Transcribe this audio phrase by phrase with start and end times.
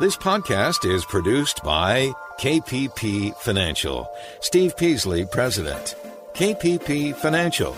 [0.00, 4.10] This podcast is produced by KPP Financial.
[4.40, 5.94] Steve Peasley, President.
[6.34, 7.76] KPP Financial.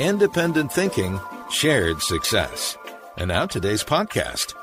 [0.00, 1.20] Independent thinking,
[1.52, 2.76] shared success.
[3.18, 4.54] And now today's podcast.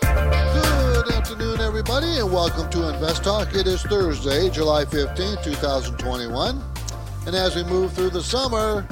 [0.00, 3.54] Good afternoon, everybody, and welcome to Invest Talk.
[3.54, 6.62] It is Thursday, July 15th, 2021.
[7.26, 8.88] And as we move through the summer,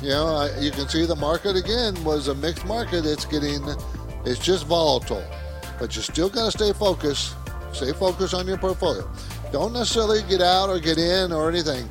[0.00, 3.04] you know, you can see the market again was a mixed market.
[3.04, 3.62] It's getting,
[4.24, 5.24] it's just volatile,
[5.78, 7.34] but you still got to stay focused.
[7.72, 9.08] Stay focused on your portfolio.
[9.52, 11.88] Don't necessarily get out or get in or anything.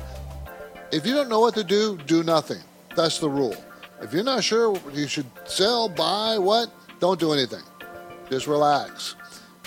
[0.92, 2.60] If you don't know what to do, do nothing.
[2.96, 3.56] That's the rule.
[4.02, 7.62] If you're not sure you should sell, buy, what, don't do anything.
[8.28, 9.14] Just relax.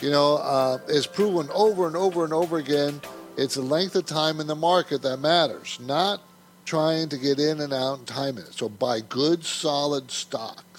[0.01, 2.99] You know, uh, it's proven over and over and over again.
[3.37, 6.21] It's the length of time in the market that matters, not
[6.65, 8.53] trying to get in and out and time it.
[8.53, 10.72] So buy good, solid stocks.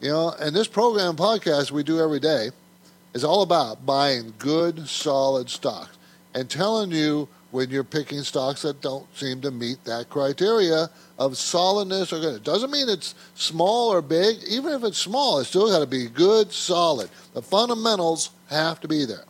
[0.00, 2.50] You know, and this program podcast we do every day
[3.14, 5.98] is all about buying good, solid stocks
[6.34, 10.88] and telling you when you're picking stocks that don't seem to meet that criteria
[11.18, 12.36] of solidness or good.
[12.36, 14.36] It doesn't mean it's small or big.
[14.48, 17.10] Even if it's small, it's still got to be good, solid.
[17.34, 19.24] The fundamentals have to be there.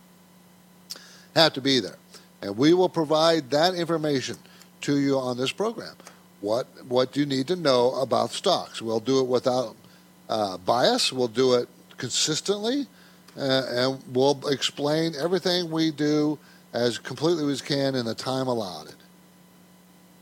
[1.35, 1.97] Have to be there.
[2.43, 4.37] And we will provide that information
[4.83, 5.95] to you on this program.
[6.41, 8.83] What what you need to know about stocks.
[8.83, 9.75] We'll do it without
[10.29, 11.13] uh, bias.
[11.13, 12.87] We'll do it consistently,
[13.37, 16.39] uh, and we'll explain everything we do
[16.73, 18.95] as completely as we can in the time allotted.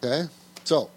[0.03, 0.29] Okay?
[0.65, 0.91] So,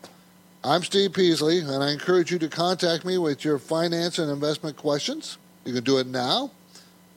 [0.64, 4.75] I'm Steve Peasley, and I encourage you to contact me with your finance and investment
[4.75, 5.38] questions.
[5.66, 6.52] You can do it now.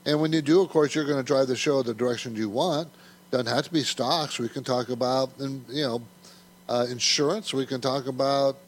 [0.04, 2.48] And when you do, of course, you're going to drive the show the direction you
[2.48, 2.88] want.
[3.30, 4.38] Doesn't have to be stocks.
[4.38, 6.02] We can talk about, you know,
[6.68, 7.52] uh, insurance.
[7.52, 8.58] We can talk about,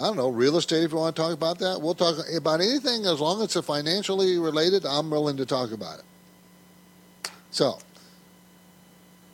[0.00, 1.82] I don't know, real estate if you want to talk about that.
[1.82, 4.86] We'll talk about anything as long as it's financially related.
[4.86, 6.04] I'm willing to talk about it.
[7.50, 7.78] So,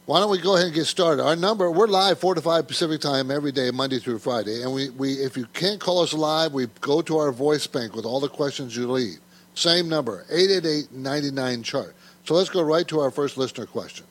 [0.07, 1.23] why don't we go ahead and get started?
[1.23, 4.63] Our number, we're live 4 to 5 Pacific time every day, Monday through Friday.
[4.63, 7.95] And we, we if you can't call us live, we go to our voice bank
[7.95, 9.19] with all the questions you leave.
[9.55, 11.95] Same number, 888-99-CHART.
[12.25, 14.05] So let's go right to our first listener question.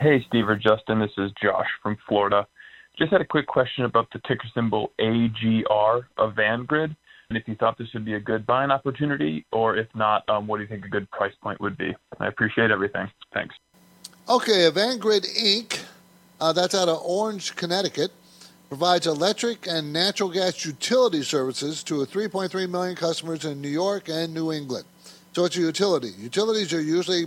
[0.00, 2.46] Hey, Steve or Justin, this is Josh from Florida.
[2.98, 6.96] Just had a quick question about the ticker symbol AGR Avangrid,
[7.28, 10.48] and if you thought this would be a good buying opportunity, or if not, um,
[10.48, 11.94] what do you think a good price point would be?
[12.18, 13.08] I appreciate everything.
[13.32, 13.54] Thanks.
[14.28, 15.80] Okay, Avangrid Inc.,
[16.40, 18.10] uh, that's out of Orange, Connecticut,
[18.68, 24.34] provides electric and natural gas utility services to 3.3 million customers in New York and
[24.34, 24.86] New England.
[25.34, 26.10] So it's a utility.
[26.18, 27.26] Utilities are usually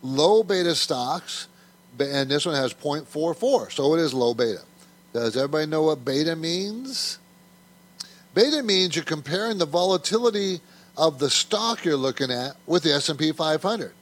[0.00, 1.48] low beta stocks,
[1.98, 4.62] and this one has 0.44, so it is low beta.
[5.12, 7.18] Does everybody know what beta means?
[8.34, 10.60] Beta means you're comparing the volatility
[10.96, 13.92] of the stock you're looking at with the S&P 500.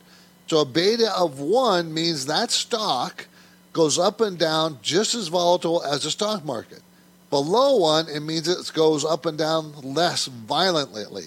[0.47, 3.27] So a beta of 1 means that stock
[3.73, 6.83] goes up and down just as volatile as the stock market.
[7.29, 11.27] Below 1, it means it goes up and down less violently.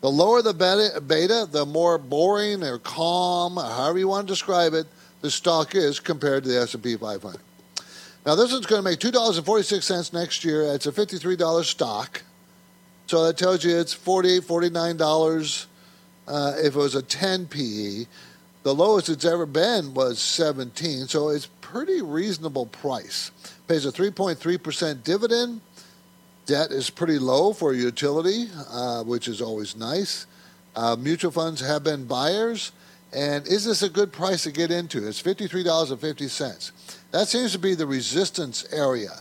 [0.00, 4.74] The lower the beta, the more boring or calm, or however you want to describe
[4.74, 4.86] it,
[5.20, 7.40] the stock is compared to the S&P 500.
[8.24, 10.62] Now this one's going to make $2.46 next year.
[10.74, 12.22] It's a $53 stock.
[13.06, 15.66] So that tells you it's $48, $49
[16.28, 18.06] uh, if it was a 10 PE.
[18.62, 23.32] The lowest it's ever been was 17, so it's pretty reasonable price.
[23.66, 25.60] Pays a 3.3% dividend.
[26.46, 30.26] Debt is pretty low for a utility, uh, which is always nice.
[30.76, 32.70] Uh, mutual funds have been buyers.
[33.12, 35.06] And is this a good price to get into?
[35.06, 36.72] It's $53.50.
[37.12, 39.12] That seems to be the resistance area,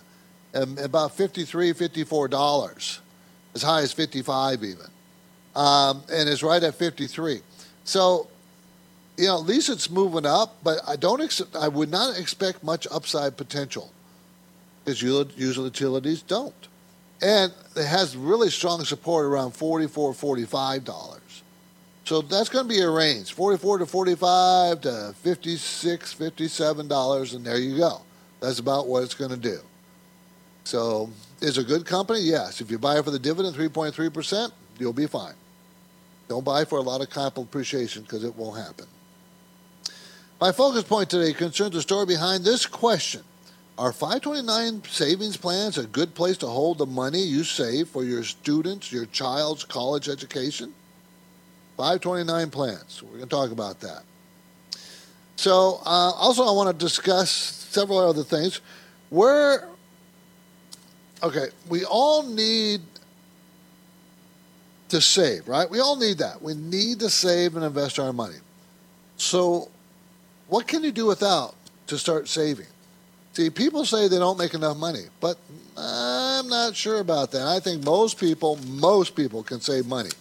[0.55, 2.99] um, about $53, $54,
[3.53, 4.85] as high as 55 even.
[5.55, 7.41] Um, and it's right at 53.
[7.83, 8.27] So
[9.17, 11.21] you know, at least it's moving up, but I don't.
[11.21, 13.91] Ex- I would not expect much upside potential
[14.83, 16.67] because usual utilities don't,
[17.21, 21.43] and it has really strong support around 44 45 dollars.
[22.11, 27.45] So that's going to be a range, 44 to 45 to 56 57 dollars, and
[27.45, 28.01] there you go.
[28.41, 29.59] That's about what it's going to do.
[30.65, 31.09] So,
[31.39, 32.19] is a good company?
[32.19, 32.59] Yes.
[32.59, 35.35] If you buy for the dividend, 3.3 percent, you'll be fine.
[36.27, 38.87] Don't buy for a lot of capital appreciation because it won't happen.
[40.41, 43.21] My focus point today concerns the story behind this question.
[43.77, 48.25] Are 529 savings plans a good place to hold the money you save for your
[48.25, 50.73] students, your child's college education?
[51.81, 53.01] 529 plans.
[53.01, 54.03] We're going to talk about that.
[55.35, 58.61] So, uh, also, I want to discuss several other things.
[59.09, 59.67] Where,
[61.23, 62.81] okay, we all need
[64.89, 65.67] to save, right?
[65.67, 66.39] We all need that.
[66.39, 68.37] We need to save and invest our money.
[69.17, 69.71] So,
[70.49, 71.55] what can you do without
[71.87, 72.67] to start saving?
[73.33, 75.39] See, people say they don't make enough money, but
[75.75, 77.47] I'm not sure about that.
[77.47, 80.11] I think most people, most people can save money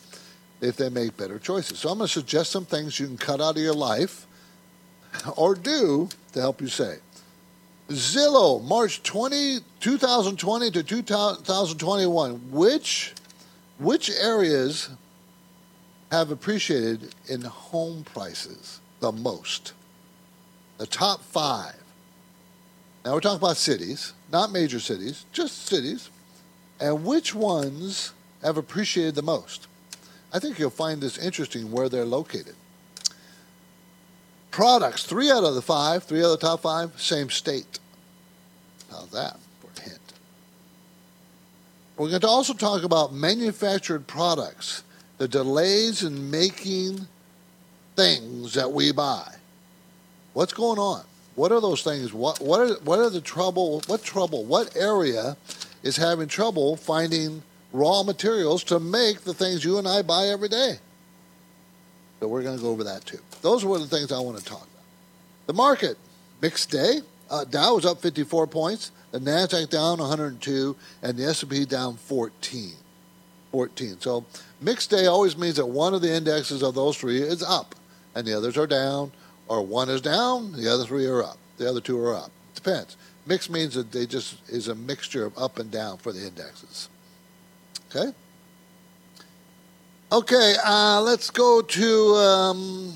[0.60, 1.78] if they make better choices.
[1.78, 4.26] So I'm going to suggest some things you can cut out of your life
[5.36, 7.00] or do to help you save.
[7.88, 12.50] Zillow, March 20, 2020 to 2021.
[12.50, 13.14] Which,
[13.78, 14.90] which areas
[16.12, 19.72] have appreciated in home prices the most?
[20.78, 21.74] The top five.
[23.04, 26.10] Now we're talking about cities, not major cities, just cities.
[26.80, 29.66] And which ones have appreciated the most?
[30.32, 32.54] I think you'll find this interesting where they're located.
[34.50, 37.78] Products, three out of the five, three out of the top five, same state.
[38.90, 40.00] How's that for a hint?
[41.96, 44.82] We're going to also talk about manufactured products,
[45.18, 47.06] the delays in making
[47.96, 49.34] things that we buy.
[50.32, 51.04] What's going on?
[51.34, 52.12] What are those things?
[52.12, 53.82] What what are what are the trouble?
[53.86, 54.44] What trouble?
[54.44, 55.36] What area
[55.82, 60.48] is having trouble finding raw materials to make the things you and I buy every
[60.48, 60.78] day?
[62.18, 63.20] So we're going to go over that too.
[63.42, 64.84] Those were the things I want to talk about.
[65.46, 65.96] The market
[66.40, 67.00] mixed day.
[67.30, 68.92] Uh, Dow was up 54 points.
[69.12, 72.72] The Nasdaq down 102, and the S&P down 14.
[73.50, 74.00] 14.
[74.00, 74.24] So
[74.60, 77.74] mixed day always means that one of the indexes of those three is up,
[78.14, 79.10] and the others are down
[79.50, 81.36] or one is down, the other three are up.
[81.58, 82.30] The other two are up.
[82.52, 82.96] It Depends.
[83.26, 86.88] Mixed means that they just is a mixture of up and down for the indexes.
[87.94, 88.12] Okay.
[90.12, 90.54] Okay.
[90.64, 92.94] Uh, let's go to um,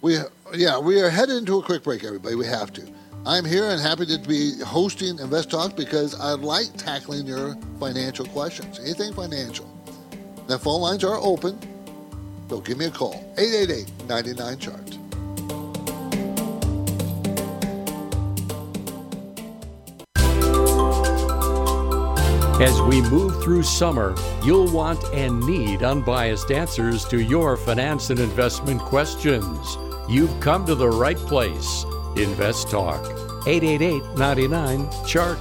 [0.00, 0.18] we.
[0.54, 2.36] Yeah, we are headed into a quick break, everybody.
[2.36, 2.86] We have to.
[3.26, 8.26] I'm here and happy to be hosting Invest Talk because I like tackling your financial
[8.26, 9.68] questions, anything financial.
[10.46, 11.58] The phone lines are open,
[12.50, 14.98] so give me a call 888 99 chart.
[22.60, 24.14] As we move through summer,
[24.44, 29.76] you'll want and need unbiased answers to your finance and investment questions.
[30.08, 31.84] You've come to the right place.
[32.16, 33.04] Invest Talk.
[33.48, 35.38] 888 99 Chart.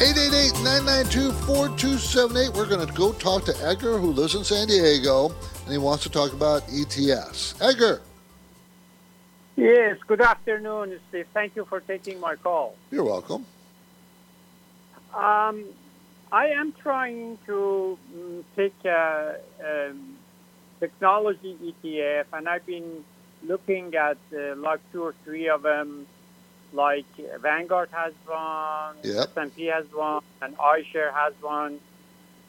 [0.00, 2.54] 888 992 4278.
[2.54, 5.34] We're going to go talk to Edgar, who lives in San Diego,
[5.64, 7.60] and he wants to talk about ETFs.
[7.60, 8.00] Edgar.
[9.56, 11.26] Yes, good afternoon, Steve.
[11.34, 12.76] Thank you for taking my call.
[12.92, 13.44] You're welcome.
[15.14, 15.66] Um,
[16.30, 19.92] I am trying to um, take a, a,
[20.80, 23.04] technology ETF, and I've been
[23.44, 26.06] looking at uh, like two or three of them.
[26.72, 27.04] Like
[27.40, 29.36] Vanguard has one, yep.
[29.36, 31.78] S&P has one, and iShare has one.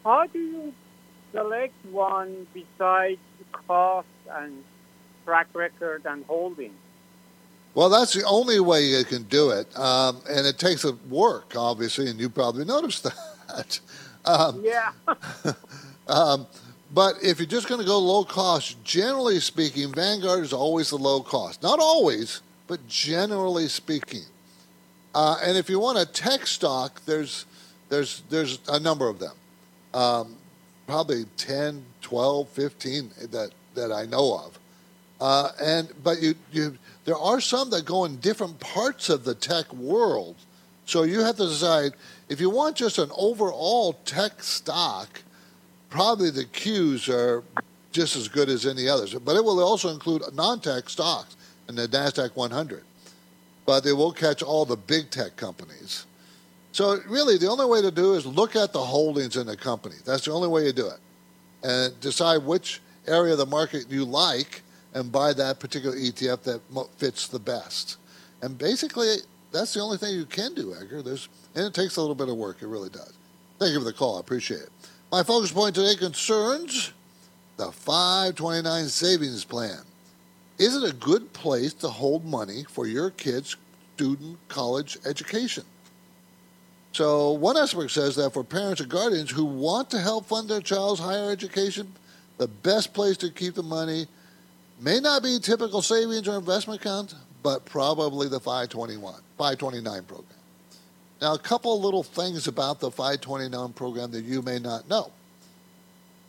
[0.06, 0.74] How do you
[1.34, 3.20] select one besides
[3.68, 4.64] cost and
[5.26, 6.74] track record and holding?
[7.76, 11.54] Well, that's the only way you can do it, um, and it takes a work,
[11.56, 13.04] obviously, and you probably noticed
[13.48, 13.80] that.
[14.26, 14.92] Um, yeah.
[16.08, 16.46] um,
[16.94, 20.98] but if you're just going to go low cost, generally speaking, Vanguard is always the
[20.98, 21.64] low cost.
[21.64, 24.26] Not always, but generally speaking.
[25.16, 27.46] Uh, and if you want a tech stock, there's
[27.90, 29.36] there's there's a number of them,
[29.94, 30.36] um,
[30.88, 34.60] probably 10, 12, 15 that that I know of.
[35.20, 39.36] Uh, and but you you there are some that go in different parts of the
[39.36, 40.36] tech world.
[40.86, 41.94] So you have to decide
[42.30, 45.22] if you want just an overall tech stock,
[45.90, 47.44] probably the Qs are
[47.92, 49.14] just as good as any others.
[49.14, 51.36] But it will also include non tech stocks
[51.70, 52.84] in the NASDAQ 100.
[53.66, 56.06] But they will catch all the big tech companies.
[56.74, 59.96] So really, the only way to do is look at the holdings in the company.
[60.06, 61.00] That's the only way you do it.
[61.62, 64.63] And decide which area of the market you like
[64.94, 66.62] and buy that particular ETF that
[66.98, 67.98] fits the best.
[68.42, 69.18] And basically,
[69.52, 71.02] that's the only thing you can do, Edgar.
[71.02, 72.62] There's, and it takes a little bit of work.
[72.62, 73.14] It really does.
[73.60, 74.18] Thank you for the call.
[74.18, 74.70] I appreciate it.
[75.12, 76.92] My focus point today concerns
[77.58, 79.80] the 529 savings plan.
[80.58, 83.56] Is it a good place to hold money for your kids'
[83.96, 85.64] student college education?
[86.94, 90.62] So, one expert says that for parents and guardians who want to help fund their
[90.62, 91.94] child's higher education,
[92.38, 94.08] The best place to keep the money
[94.84, 100.28] may not be typical savings or investment account, but probably the 521, 529 program.
[101.22, 105.12] Now, a couple little things about the 529 program that you may not know.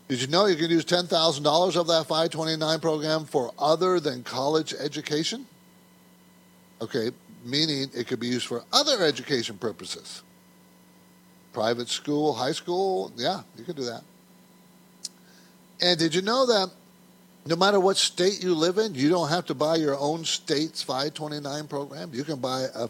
[0.08, 4.74] Did you know you can use $10,000 of that 529 program for other than college
[4.78, 5.46] education?
[6.80, 7.10] Okay,
[7.44, 10.22] meaning it could be used for other education purposes.
[11.52, 14.02] Private school, high school, yeah, you can do that.
[15.80, 16.70] And did you know that
[17.46, 20.82] no matter what state you live in, you don't have to buy your own state's
[20.82, 22.10] 529 program.
[22.14, 22.88] You can buy a,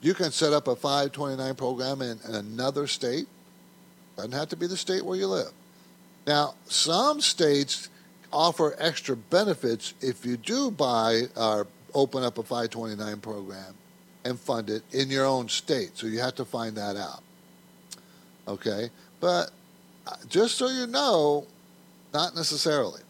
[0.00, 3.26] you can set up a 529 program in, in another state.
[4.16, 5.52] Doesn't have to be the state where you live.
[6.26, 7.88] Now, some states
[8.32, 13.74] offer extra benefits if you do buy or open up a 529 program
[14.24, 15.90] and fund it in your own state.
[15.94, 17.22] So you have to find that out.
[18.48, 18.90] Okay?
[19.20, 19.50] But
[20.06, 21.46] uh, just so you know,
[22.12, 23.02] not necessarily.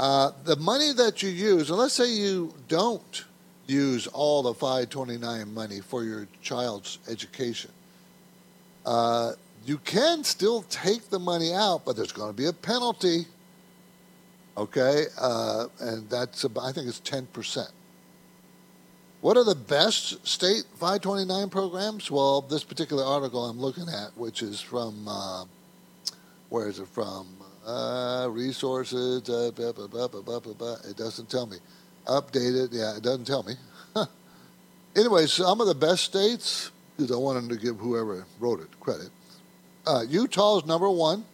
[0.00, 3.26] Uh, the money that you use, and let's say you don't
[3.66, 7.70] use all the 529 money for your child's education,
[8.86, 9.32] uh,
[9.66, 13.26] you can still take the money out, but there's going to be a penalty.
[14.56, 17.70] Okay, uh, and that's about, I think it's 10%.
[19.20, 22.10] What are the best state 529 programs?
[22.10, 25.44] Well, this particular article I'm looking at, which is from, uh,
[26.48, 27.39] where is it from?
[27.70, 31.56] Uh, resources, uh, blah, blah, blah, it doesn't tell me.
[32.06, 33.54] Updated, yeah, it doesn't tell me.
[34.96, 39.10] anyway, some of the best states, because I wanted to give whoever wrote it credit.
[39.86, 41.24] Uh, Utah's number one,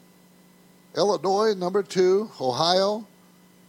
[0.95, 3.07] Illinois number two, Ohio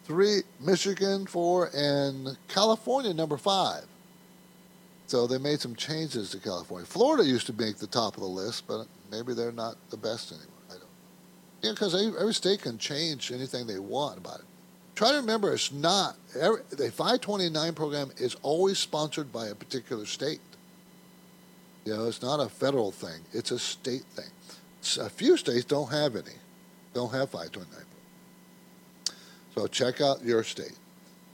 [0.03, 3.85] three, Michigan four, and California number five.
[5.07, 6.85] So they made some changes to California.
[6.85, 10.31] Florida used to make the top of the list, but maybe they're not the best
[10.31, 10.56] anymore.
[11.61, 14.45] Yeah, because every state can change anything they want about it.
[14.95, 20.05] Try to remember, it's not every, the 529 program is always sponsored by a particular
[20.05, 20.41] state.
[21.85, 24.29] You know, it's not a federal thing; it's a state thing.
[24.99, 26.35] A few states don't have any,
[26.93, 27.85] don't have 529.
[29.55, 30.77] So check out your state.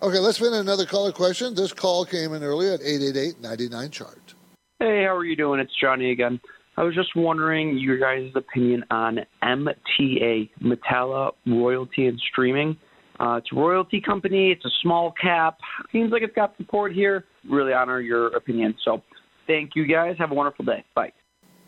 [0.01, 1.55] Okay, let's spin another caller question.
[1.55, 4.33] This call came in earlier at 888-99 chart.
[4.79, 5.59] Hey, how are you doing?
[5.61, 6.41] It's Johnny again.
[6.75, 12.77] I was just wondering your guys' opinion on MTA, Metalla Royalty and Streaming.
[13.19, 14.51] Uh, it's a royalty company.
[14.51, 15.59] It's a small cap.
[15.91, 17.25] Seems like it's got support here.
[17.47, 18.75] Really honor your opinion.
[18.83, 19.03] So
[19.45, 20.15] thank you guys.
[20.17, 20.83] Have a wonderful day.
[20.95, 21.11] Bye.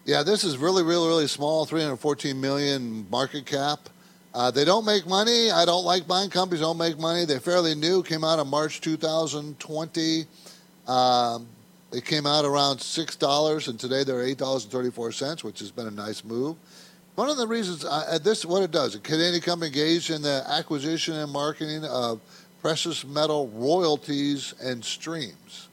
[0.05, 3.89] Yeah, this is really, really, really small, 314 million market cap.
[4.33, 5.49] Uh, they don't make money.
[5.49, 7.25] I don't like buying companies don't make money.
[7.25, 8.03] They're fairly new.
[8.03, 10.25] Came out in March 2020.
[10.87, 11.47] Um,
[11.95, 15.59] they came out around six dollars, and today they're eight dollars and thirty-four cents, which
[15.59, 16.57] has been a nice move.
[17.15, 20.43] One of the reasons uh, this what it does, a Canadian company engaged in the
[20.45, 22.19] acquisition and marketing of
[22.61, 25.69] precious metal royalties and streams.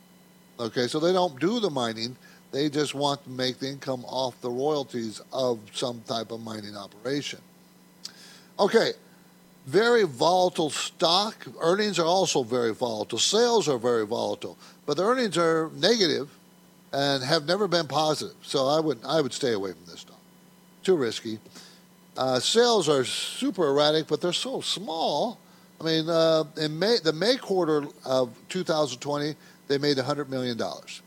[0.61, 2.17] Okay, so they don't do the mining;
[2.52, 6.76] they just want to make the income off the royalties of some type of mining
[6.76, 7.41] operation.
[8.61, 8.93] Okay,
[9.67, 11.35] very volatile stock.
[11.61, 13.19] Earnings are also very volatile.
[13.19, 16.31] Sales are very volatile, but the earnings are negative
[16.93, 18.37] and have never been positive.
[18.43, 20.21] So I would I would stay away from this stock.
[20.83, 21.39] Too risky.
[22.17, 25.39] Uh, sales are super erratic, but they're so small.
[25.81, 29.35] I mean, uh, in May, the May quarter of 2020,
[29.69, 31.01] they made 100 million dollars.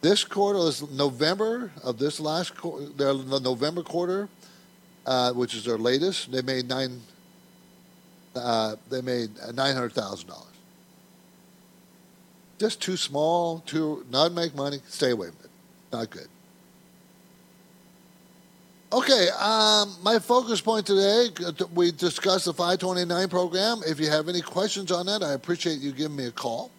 [0.00, 4.28] This quarter is November of this last quarter, the November quarter
[5.06, 6.30] uh, which is their latest.
[6.32, 7.00] They made nine.
[8.34, 10.46] Uh, they made nine hundred thousand dollars.
[12.60, 14.80] Just too small, too not make money.
[14.86, 15.50] Stay away from it.
[15.92, 16.28] Not good.
[18.92, 21.28] Okay, um, my focus point today,
[21.74, 23.80] we discussed the 529 program.
[23.86, 26.70] If you have any questions on that, I appreciate you giving me a call.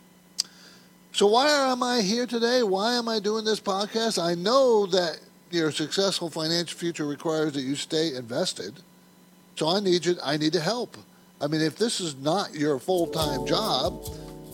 [1.14, 2.62] So, why am I here today?
[2.62, 4.22] Why am I doing this podcast?
[4.22, 5.20] I know that
[5.50, 8.76] your successful financial future requires that you stay invested.
[9.56, 10.16] So I need you.
[10.24, 10.96] I need to help.
[11.42, 14.06] I mean, if this is not your full time job,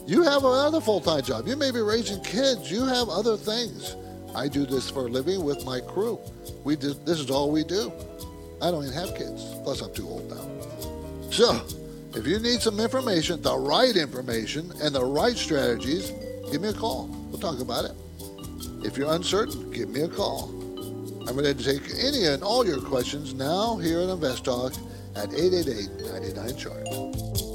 [0.08, 1.48] you have another full time job.
[1.48, 2.72] You may be raising kids.
[2.72, 3.96] You have other things.
[4.34, 6.20] I do this for a living with my crew.
[6.64, 7.92] We do, this is all we do.
[8.62, 9.44] I don't even have kids.
[9.64, 11.30] Plus, I'm too old now.
[11.30, 11.62] So,
[12.16, 16.12] if you need some information, the right information, and the right strategies,
[16.52, 17.08] give me a call.
[17.30, 17.92] We'll talk about it.
[18.86, 20.50] If you're uncertain, give me a call.
[21.28, 24.74] I'm ready to take any and all your questions now here at Invest Talk
[25.16, 27.47] at 888 chart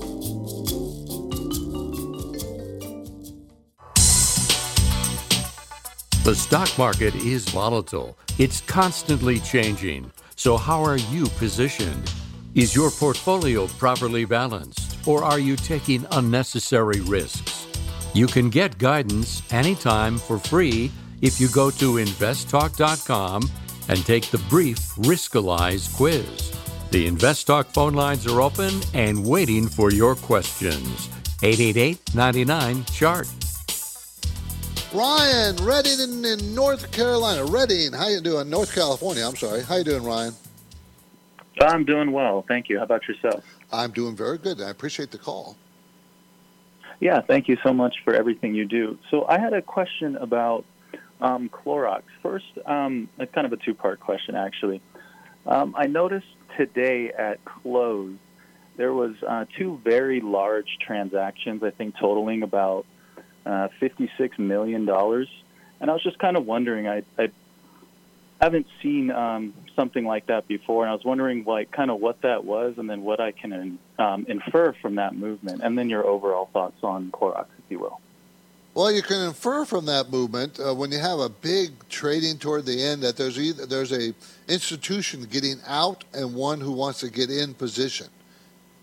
[6.24, 8.16] The stock market is volatile.
[8.38, 10.08] It's constantly changing.
[10.36, 12.12] So how are you positioned?
[12.54, 17.66] Is your portfolio properly balanced, or are you taking unnecessary risks?
[18.14, 23.50] You can get guidance anytime for free if you go to investtalk.com
[23.88, 26.52] and take the brief Riskalyze quiz.
[26.92, 31.08] The InvestTalk phone lines are open and waiting for your questions.
[31.42, 33.41] 888 99 Chart.
[34.94, 37.46] Ryan, Redding in, in, North Carolina.
[37.46, 38.50] Redding, how you doing?
[38.50, 39.62] North California, I'm sorry.
[39.62, 40.34] How you doing, Ryan?
[41.60, 42.78] I'm doing well, thank you.
[42.78, 43.42] How about yourself?
[43.72, 44.60] I'm doing very good.
[44.60, 45.56] I appreciate the call.
[47.00, 48.98] Yeah, thank you so much for everything you do.
[49.10, 50.64] So I had a question about
[51.22, 52.02] um, Clorox.
[52.22, 54.82] First, um, kind of a two-part question, actually.
[55.46, 58.16] Um, I noticed today at close
[58.76, 61.62] there was uh, two very large transactions.
[61.62, 62.86] I think totaling about
[63.46, 64.88] uh, $56 million.
[64.88, 67.30] And I was just kind of wondering, I, I
[68.40, 72.22] haven't seen um, something like that before, and I was wondering, like, kind of what
[72.22, 76.06] that was, and then what I can um, infer from that movement, and then your
[76.06, 78.00] overall thoughts on Clorox, if you will.
[78.74, 82.64] Well, you can infer from that movement uh, when you have a big trading toward
[82.64, 84.14] the end that there's either there's a
[84.48, 88.06] institution getting out and one who wants to get in position.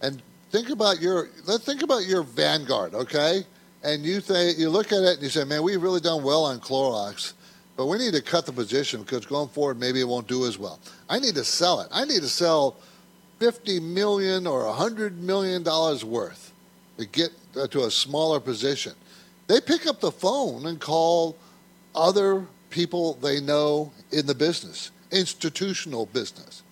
[0.03, 3.43] And think about your let's think about your Vanguard, okay?
[3.83, 6.45] And you think you look at it and you say, "Man, we've really done well
[6.45, 7.33] on Clorox."
[7.77, 10.57] But we need to cut the position because going forward, maybe it won't do as
[10.57, 10.81] well.
[11.09, 11.87] I need to sell it.
[11.91, 12.75] I need to sell
[13.39, 16.51] fifty million or hundred million dollars worth
[16.97, 18.93] to get uh, to a smaller position.
[19.47, 21.37] They pick up the phone and call
[21.95, 26.63] other people they know in the business, institutional business.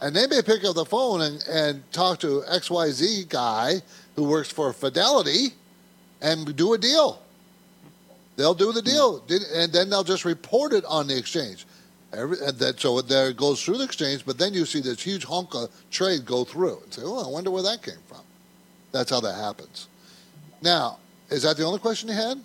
[0.00, 3.82] And they may pick up the phone and, and talk to XYZ guy
[4.14, 5.48] who works for Fidelity
[6.20, 7.20] and do a deal.
[8.36, 11.66] They'll do the deal, and then they'll just report it on the exchange.
[12.12, 15.02] Every, and that, so there it goes through the exchange, but then you see this
[15.02, 18.20] huge hunk of trade go through and say, "Oh, I wonder where that came from."
[18.92, 19.88] That's how that happens.
[20.62, 20.98] Now,
[21.30, 22.38] is that the only question you had?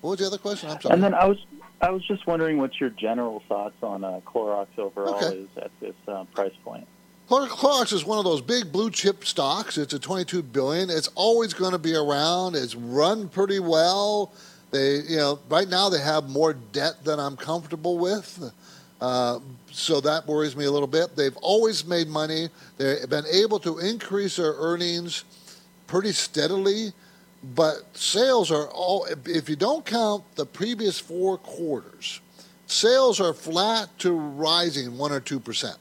[0.00, 0.70] What was the other question?
[0.70, 0.94] I'm sorry.
[0.94, 1.38] And then I was
[1.80, 5.36] I was just wondering what your general thoughts on uh, Clorox overall okay.
[5.36, 6.86] is at this uh, price point.
[7.28, 9.78] Clorox is one of those big blue chip stocks.
[9.78, 10.90] It's a 22 billion.
[10.90, 12.56] It's always going to be around.
[12.56, 14.32] It's run pretty well.
[14.70, 18.52] They, you know, right now they have more debt than I'm comfortable with.
[19.00, 21.16] Uh, so that worries me a little bit.
[21.16, 22.48] They've always made money.
[22.78, 25.24] They've been able to increase their earnings
[25.86, 26.92] pretty steadily,
[27.54, 32.20] but sales are all, if you don't count the previous four quarters,
[32.66, 35.76] sales are flat to rising 1 or 2%.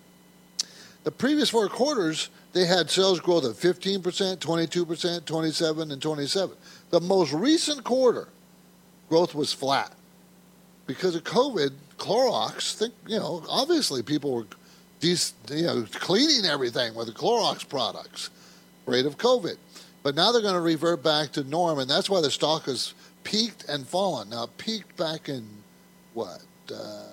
[1.03, 4.01] The previous four quarters, they had sales growth of 15%,
[4.37, 6.55] 22%, 27, and 27.
[6.91, 8.27] The most recent quarter,
[9.09, 9.91] growth was flat.
[10.85, 14.45] Because of COVID, Clorox, think, you know, obviously people were
[15.01, 18.29] you know, cleaning everything with the Clorox products,
[18.85, 19.57] rate of COVID.
[20.03, 22.93] But now they're going to revert back to norm, and that's why the stock has
[23.23, 24.29] peaked and fallen.
[24.29, 25.47] Now, peaked back in
[26.13, 26.41] what?
[26.73, 27.05] Uh,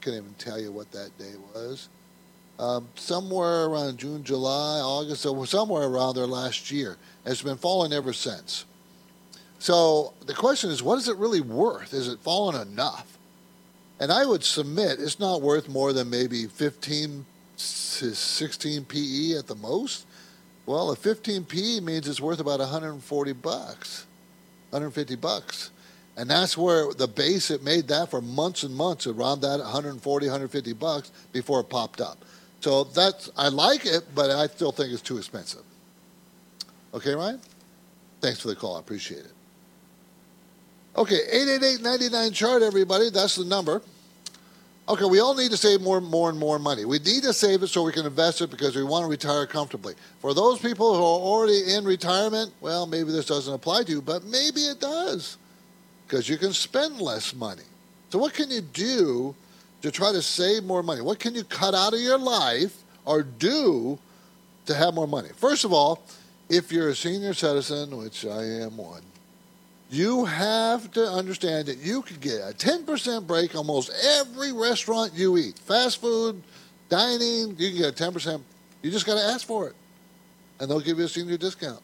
[0.00, 1.88] can't even tell you what that day was.
[2.62, 6.96] Um, somewhere around June, July, August, so somewhere around there last year.
[7.26, 8.66] It's been falling ever since.
[9.58, 11.92] So the question is, what is it really worth?
[11.92, 13.18] Is it fallen enough?
[13.98, 19.48] And I would submit it's not worth more than maybe 15 to 16 PE at
[19.48, 20.06] the most.
[20.64, 24.06] Well, a 15 PE means it's worth about 140 bucks,
[24.70, 25.72] 150 bucks.
[26.16, 30.26] And that's where the base it made that for months and months around that 140,
[30.26, 32.24] 150 bucks before it popped up.
[32.62, 35.62] So that's I like it, but I still think it's too expensive.
[36.94, 37.40] Okay, Ryan?
[38.20, 38.76] Thanks for the call.
[38.76, 39.32] I appreciate it.
[40.96, 43.10] Okay, 888-99 chart, everybody.
[43.10, 43.82] That's the number.
[44.88, 46.84] Okay, we all need to save more and more and more money.
[46.84, 49.46] We need to save it so we can invest it because we want to retire
[49.46, 49.94] comfortably.
[50.20, 54.02] For those people who are already in retirement, well, maybe this doesn't apply to you,
[54.02, 55.36] but maybe it does
[56.06, 57.62] because you can spend less money.
[58.10, 59.34] So, what can you do
[59.82, 61.00] to try to save more money?
[61.00, 63.98] What can you cut out of your life or do
[64.66, 65.28] to have more money?
[65.36, 66.02] First of all,
[66.48, 69.02] if you're a senior citizen, which I am one,
[69.90, 73.90] you have to understand that you could get a 10% break almost
[74.20, 75.58] every restaurant you eat.
[75.58, 76.42] Fast food,
[76.88, 78.40] dining, you can get a 10%.
[78.80, 79.74] You just got to ask for it,
[80.58, 81.80] and they'll give you a senior discount.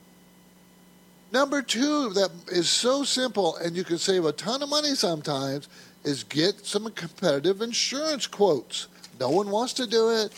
[1.31, 5.69] Number two, that is so simple, and you can save a ton of money sometimes,
[6.05, 8.89] is get some competitive insurance quotes.
[9.21, 10.33] No one wants to do it,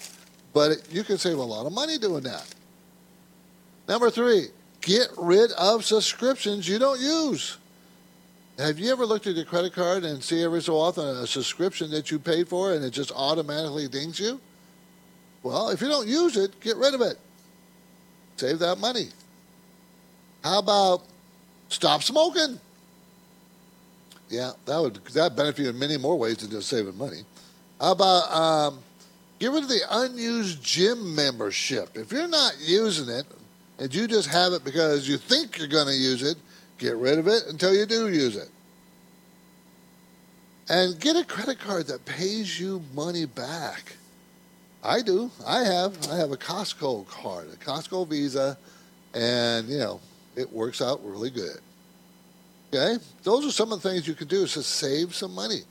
[0.52, 2.46] but you can save a lot of money doing that.
[3.88, 4.46] Number three,
[4.80, 7.58] get rid of subscriptions you don't use.
[8.58, 11.90] Have you ever looked at your credit card and see every so often a subscription
[11.92, 14.40] that you paid for and it just automatically dings you?
[15.42, 17.16] Well, if you don't use it, get rid of it.
[18.36, 19.08] Save that money.
[20.44, 21.02] How about
[21.68, 22.60] stop smoking?
[24.30, 27.22] Yeah, that would that benefit you in many more ways than just saving money.
[27.80, 28.78] How about um,
[29.40, 31.90] get rid of the unused gym membership?
[31.94, 33.26] If you're not using it
[33.80, 36.36] and you just have it because you think you're going to use it,
[36.78, 38.48] get rid of it until you do use it.
[40.68, 43.96] And get a credit card that pays you money back.
[44.84, 45.30] I do.
[45.44, 46.08] I have.
[46.08, 48.56] I have a Costco card, a Costco Visa,
[49.12, 50.00] and you know
[50.36, 51.58] it works out really good.
[52.72, 55.62] Okay, those are some of the things you can do to save some money.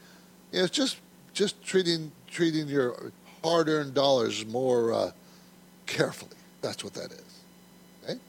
[0.51, 0.97] You know, it's just
[1.33, 5.11] just treating treating your hard-earned dollars more uh,
[5.85, 6.35] carefully.
[6.61, 7.39] That's what that is.
[8.03, 8.19] Okay.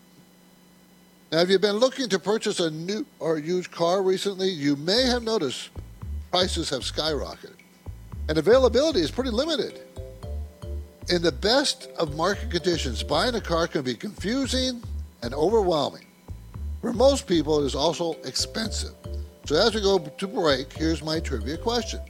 [1.32, 4.48] Now, have you been looking to purchase a new or used car recently?
[4.48, 5.70] You may have noticed
[6.30, 7.56] prices have skyrocketed,
[8.28, 9.80] and availability is pretty limited.
[11.08, 14.80] In the best of market conditions, buying a car can be confusing
[15.22, 16.06] and overwhelming.
[16.80, 18.94] For most people, it is also expensive.
[19.44, 22.00] So, as we go to break, here's my trivia question.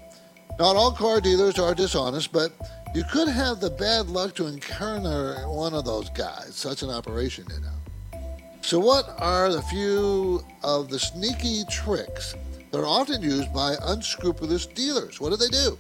[0.59, 2.53] Not all car dealers are dishonest, but
[2.95, 6.53] you could have the bad luck to encounter one of those guys.
[6.55, 7.81] Such an operation, you know.
[8.63, 12.37] So, what are the few of the sneaky tricks
[12.71, 15.21] that are often used by unscrupulous dealers?
[15.21, 15.79] What do they do?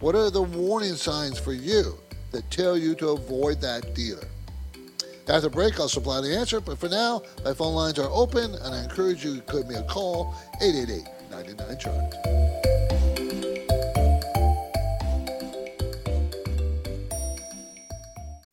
[0.00, 1.96] What are the warning signs for you
[2.32, 4.26] that tell you to avoid that dealer?
[5.28, 8.74] After break, I'll supply the answer, but for now, my phone lines are open, and
[8.74, 12.14] I encourage you to give me a call 888 99 Chart.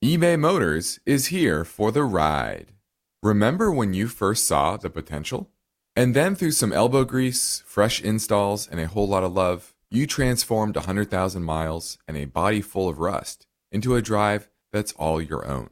[0.04, 2.74] eBay Motors is here for the ride.
[3.22, 5.50] Remember when you first saw the potential?
[5.96, 10.08] And then through some elbow grease, fresh installs, and a whole lot of love, you
[10.08, 15.46] transformed 100,000 miles and a body full of rust into a drive that's all your
[15.46, 15.72] own.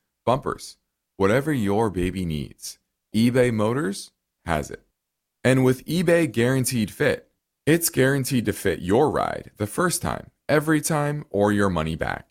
[0.25, 0.77] bumpers,
[1.17, 2.79] whatever your baby needs,
[3.15, 4.11] eBay Motors
[4.45, 4.83] has it.
[5.43, 7.29] And with eBay Guaranteed Fit,
[7.65, 12.27] it's guaranteed to fit your ride the first time, every time, or your money back.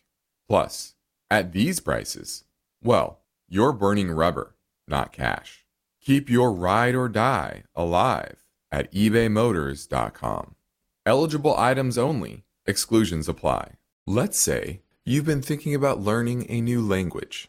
[0.48, 0.94] Plus,
[1.30, 2.44] at these prices,
[2.82, 4.56] well, you're burning rubber,
[4.88, 5.64] not cash.
[6.00, 10.54] Keep your ride or die alive at ebaymotors.com.
[11.06, 13.74] Eligible items only, exclusions apply.
[14.06, 17.48] Let's say you've been thinking about learning a new language.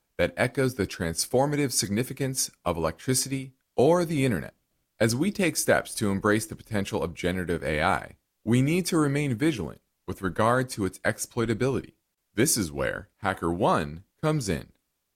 [0.21, 4.53] that echoes the transformative significance of electricity or the internet.
[4.99, 9.33] As we take steps to embrace the potential of generative AI, we need to remain
[9.33, 11.93] vigilant with regard to its exploitability.
[12.35, 14.67] This is where HackerOne comes in.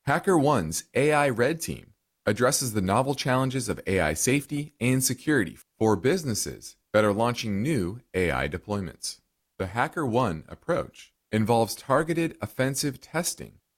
[0.07, 1.93] HackerOne's AI Red Team
[2.25, 8.01] addresses the novel challenges of AI safety and security for businesses that are launching new
[8.15, 9.19] AI deployments.
[9.59, 13.59] The HackerOne approach involves targeted offensive testing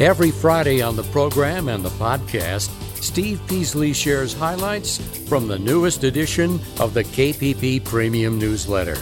[0.00, 4.96] Every Friday on the program and the podcast, Steve Peasley shares highlights
[5.28, 8.96] from the newest edition of the KPP Premium Newsletter.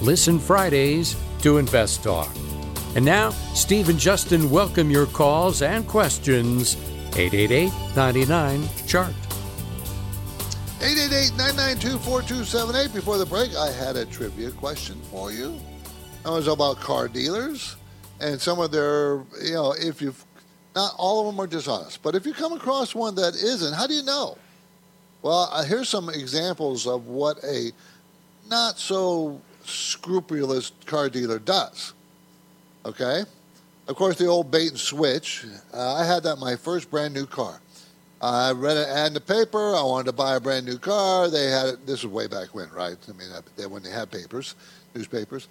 [0.00, 2.30] Listen Fridays to Invest Talk.
[2.94, 6.76] And now, Steve and Justin welcome your calls and questions.
[7.16, 9.12] 888 99 Chart.
[10.78, 12.94] 888-992-4278.
[12.94, 15.58] Before the break, I had a trivia question for you.
[16.24, 17.74] It was about car dealers
[18.20, 20.24] and some of their, you know, if you've,
[20.76, 23.86] not all of them are dishonest, but if you come across one that isn't, how
[23.86, 24.36] do you know?
[25.22, 27.72] Well, uh, here's some examples of what a
[28.48, 31.94] not so scrupulous car dealer does.
[32.84, 33.22] Okay?
[33.88, 35.46] Of course, the old bait and switch.
[35.72, 37.58] Uh, I had that my first brand new car.
[38.20, 39.74] I read an ad in the paper.
[39.74, 41.30] I wanted to buy a brand new car.
[41.30, 41.86] They had it.
[41.86, 42.96] This was way back when, right?
[43.08, 44.54] I mean, they, when they had papers,
[44.94, 45.48] newspapers.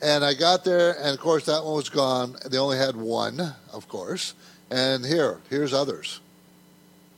[0.00, 2.36] And I got there, and of course, that one was gone.
[2.48, 3.40] They only had one,
[3.72, 4.34] of course.
[4.70, 6.20] And here, here's others.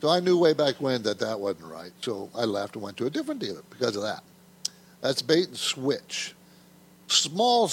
[0.01, 1.93] So I knew way back when that that wasn't right.
[2.01, 4.23] So I left and went to a different dealer because of that.
[5.03, 6.35] That's bait and switch.
[7.09, 7.69] Small,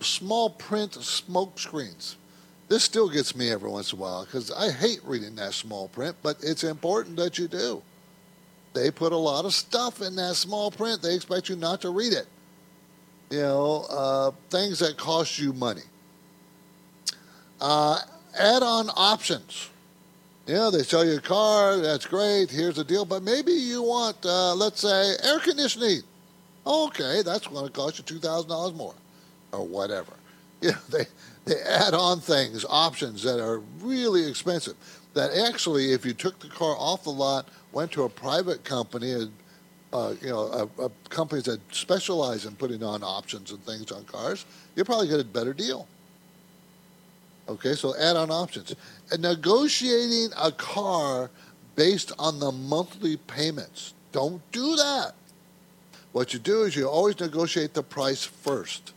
[0.00, 2.16] small print smoke screens.
[2.68, 5.88] This still gets me every once in a while because I hate reading that small
[5.88, 7.82] print, but it's important that you do.
[8.74, 11.00] They put a lot of stuff in that small print.
[11.00, 12.26] They expect you not to read it.
[13.30, 15.82] You know, uh, things that cost you money.
[17.60, 17.98] Uh,
[18.40, 19.70] add on options.
[20.46, 24.16] Know, they sell you a car, that's great, here's the deal, but maybe you want,
[24.24, 26.00] uh, let's say, air conditioning.
[26.66, 28.94] Okay, that's going to cost you $2,000 more
[29.52, 30.12] or whatever.
[30.60, 31.04] You know, they,
[31.44, 34.74] they add on things, options that are really expensive.
[35.14, 39.30] That actually, if you took the car off the lot, went to a private company,
[39.92, 44.02] uh, you know, a, a companies that specialize in putting on options and things on
[44.06, 45.86] cars, you'll probably get a better deal.
[47.48, 48.74] Okay, so add-on options.
[49.10, 51.30] And negotiating a car
[51.76, 53.94] based on the monthly payments.
[54.12, 55.12] Don't do that.
[56.12, 58.92] What you do is you always negotiate the price first.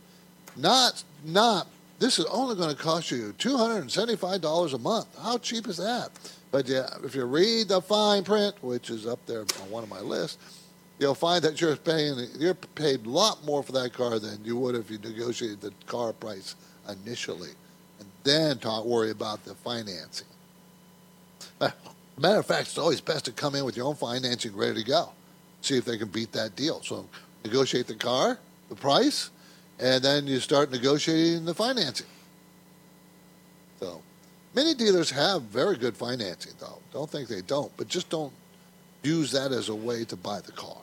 [0.56, 5.06] Not not this is only going to cost you $275 a month.
[5.22, 6.10] How cheap is that?
[6.50, 9.88] But yeah, if you read the fine print, which is up there on one of
[9.88, 10.38] my lists,
[10.98, 14.56] you'll find that you're paying you're paid a lot more for that car than you
[14.56, 16.56] would if you negotiated the car price
[16.88, 17.50] initially,
[18.24, 20.26] then talk worry about the financing.
[22.18, 24.88] Matter of fact, it's always best to come in with your own financing ready to
[24.88, 25.10] go.
[25.60, 26.80] See if they can beat that deal.
[26.82, 27.06] So
[27.44, 29.30] negotiate the car, the price,
[29.78, 32.06] and then you start negotiating the financing.
[33.80, 34.00] So,
[34.54, 36.78] many dealers have very good financing, though.
[36.92, 38.32] Don't think they don't, but just don't
[39.02, 40.81] use that as a way to buy the car.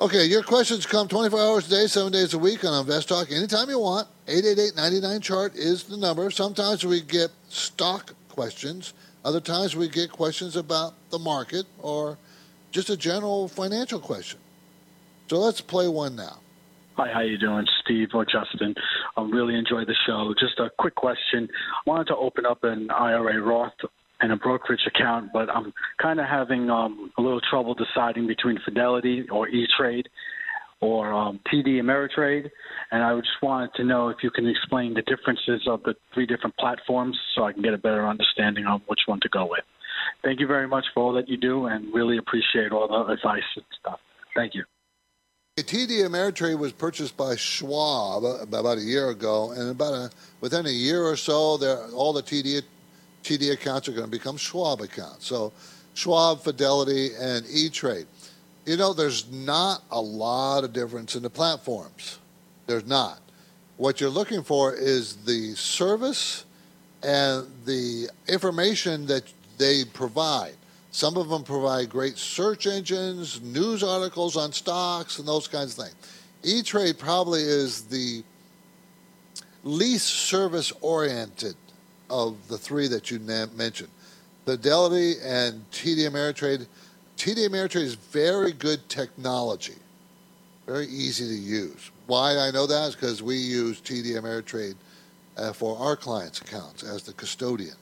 [0.00, 3.32] Okay, your questions come 24 hours a day, seven days a week on Invest Talk
[3.32, 4.06] anytime you want.
[4.28, 6.30] 888-99 is the number.
[6.30, 8.94] Sometimes we get stock questions.
[9.24, 12.16] Other times we get questions about the market or
[12.70, 14.38] just a general financial question.
[15.26, 16.38] So let's play one now.
[16.96, 18.76] Hi, how you doing, Steve or Justin?
[19.16, 20.32] I really enjoy the show.
[20.38, 21.48] Just a quick question.
[21.50, 23.72] I wanted to open up an IRA Roth
[24.20, 28.58] and a brokerage account, but I'm kind of having um, a little trouble deciding between
[28.64, 30.08] Fidelity or E Trade
[30.80, 32.50] or um, TD Ameritrade.
[32.90, 36.26] And I just wanted to know if you can explain the differences of the three
[36.26, 39.64] different platforms so I can get a better understanding on which one to go with.
[40.22, 43.42] Thank you very much for all that you do and really appreciate all the advice
[43.56, 44.00] and stuff.
[44.34, 44.64] Thank you.
[45.58, 50.70] TD Ameritrade was purchased by Schwab about a year ago, and about a, within a
[50.70, 51.34] year or so,
[51.92, 52.62] all the TD
[53.24, 55.26] TD accounts are going to become Schwab accounts.
[55.26, 55.52] So,
[55.94, 58.06] Schwab, Fidelity, and E Trade.
[58.64, 62.18] You know, there's not a lot of difference in the platforms.
[62.66, 63.20] There's not.
[63.76, 66.44] What you're looking for is the service
[67.02, 69.24] and the information that
[69.56, 70.54] they provide.
[70.90, 75.84] Some of them provide great search engines, news articles on stocks, and those kinds of
[75.84, 75.96] things.
[76.42, 78.22] E Trade probably is the
[79.64, 81.54] least service oriented
[82.10, 83.90] of the three that you mentioned.
[84.44, 86.66] Fidelity and TD Ameritrade
[87.18, 89.74] TD Ameritrade is very good technology,
[90.66, 91.90] very easy to use.
[92.06, 94.76] Why I know that is because we use TD Ameritrade
[95.36, 97.74] uh, for our clients' accounts as the custodian.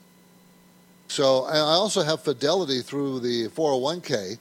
[1.07, 4.39] So I also have Fidelity through the 401k,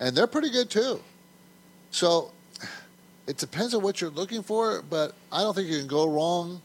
[0.00, 1.00] and they're pretty good too.
[1.90, 2.32] So
[3.26, 6.62] it depends on what you're looking for, but I don't think you can go wrong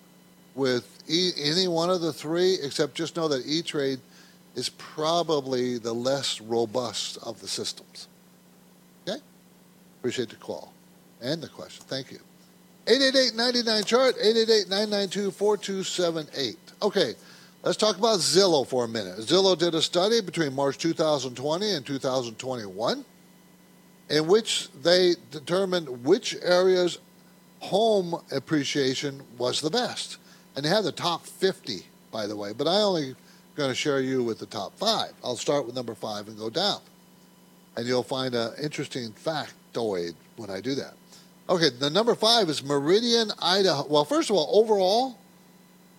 [0.55, 3.99] with e- any one of the three, except just know that E Trade–
[4.55, 8.07] is probably the less robust of the systems.
[9.07, 9.19] Okay?
[9.99, 10.73] Appreciate the call
[11.21, 11.85] and the question.
[11.87, 12.17] Thank you.
[12.85, 16.55] 888-99 chart 888-992-4278.
[16.81, 17.13] Okay,
[17.63, 19.19] let's talk about Zillow for a minute.
[19.19, 23.03] Zillow did a study between March 2020 and 2021
[24.07, 26.99] in which they determined which areas
[27.59, 30.17] home appreciation was the best.
[30.55, 33.15] And they had the top 50, by the way, but I only
[33.55, 35.11] going to share you with the top five.
[35.23, 36.81] I'll start with number five and go down.
[37.77, 40.93] And you'll find an interesting factoid when I do that.
[41.49, 43.85] Okay, the number five is Meridian, Idaho.
[43.87, 45.17] Well, first of all, overall,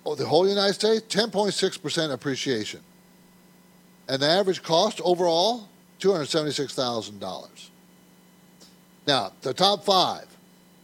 [0.05, 2.81] oh, the whole United States, 10.6% appreciation.
[4.09, 5.69] And the average cost overall,
[6.01, 7.69] $276,000.
[9.07, 10.27] Now, the top five.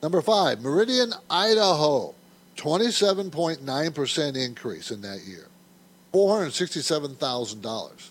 [0.02, 2.14] Number five, Meridian, Idaho,
[2.56, 5.46] 27.9% increase in that year.
[6.12, 8.10] $467,000.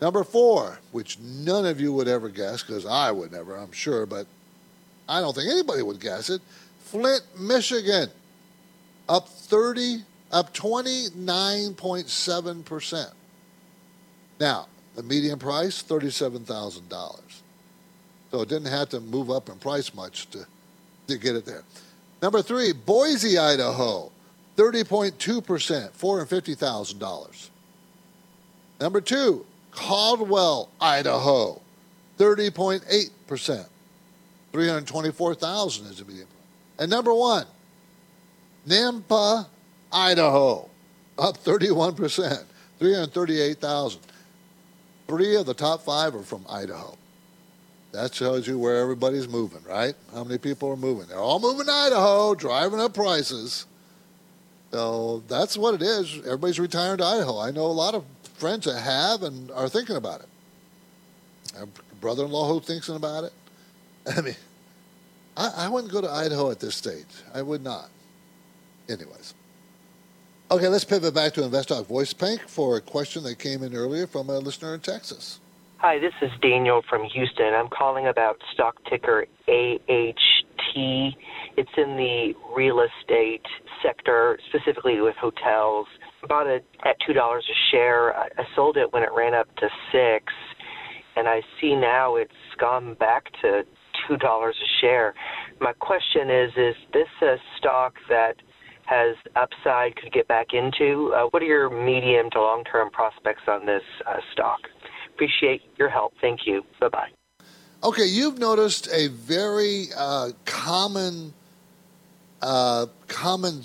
[0.00, 4.06] Number four, which none of you would ever guess, because I would never, I'm sure,
[4.06, 4.26] but
[5.08, 6.40] I don't think anybody would guess it.
[6.80, 8.08] Flint, Michigan,
[9.08, 13.12] up 30, up 29.7%.
[14.40, 17.20] Now, the median price, $37,000.
[18.30, 20.46] So it didn't have to move up in price much to,
[21.06, 21.64] to get it there.
[22.22, 24.12] Number three, Boise, Idaho,
[24.56, 27.50] 30.2%, $450,000.
[28.80, 31.60] Number two, Caldwell, Idaho,
[32.18, 33.66] 30.8%,
[34.52, 36.26] 324,000 is the median.
[36.78, 37.46] And number one,
[38.68, 39.46] Nampa,
[39.92, 40.68] Idaho,
[41.18, 41.96] up 31%,
[42.78, 44.00] 338,000.
[45.08, 46.96] Three of the top five are from Idaho.
[47.92, 49.94] That shows you where everybody's moving, right?
[50.14, 51.06] How many people are moving?
[51.08, 53.66] They're all moving to Idaho, driving up prices.
[54.70, 56.16] So that's what it is.
[56.20, 57.38] Everybody's retiring to Idaho.
[57.38, 60.28] I know a lot of friends that have and are thinking about it.
[61.60, 61.66] A
[62.00, 63.32] brother-in-law who's thinking about it.
[64.16, 64.36] I mean,
[65.36, 67.04] I, I wouldn't go to Idaho at this stage.
[67.34, 67.90] I would not.
[68.88, 69.34] Anyways.
[70.50, 74.06] Okay, let's pivot back to InvestTalk Voice Bank for a question that came in earlier
[74.06, 75.40] from a listener in Texas.
[75.84, 77.54] Hi, this is Daniel from Houston.
[77.54, 80.76] I'm calling about stock ticker AHT.
[80.76, 83.42] It's in the real estate
[83.84, 85.88] sector, specifically with hotels.
[86.28, 88.16] Bought it at two dollars a share.
[88.16, 90.32] I sold it when it ran up to six,
[91.16, 92.30] and I see now it's
[92.60, 93.62] gone back to
[94.06, 95.14] two dollars a share.
[95.60, 98.34] My question is: Is this a stock that
[98.84, 101.12] has upside could get back into?
[101.12, 104.60] Uh, what are your medium to long term prospects on this uh, stock?
[105.14, 106.14] Appreciate your help.
[106.20, 106.64] Thank you.
[106.80, 107.08] Bye bye.
[107.84, 111.34] Okay, you've noticed a very uh, common
[112.40, 113.64] uh, common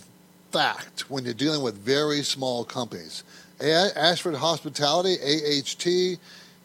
[0.52, 3.24] fact when you're dealing with very small companies.
[3.60, 6.20] Ashford Hospitality, AHT,